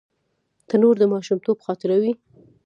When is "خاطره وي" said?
1.65-2.13